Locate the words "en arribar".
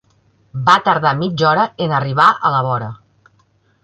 1.87-2.29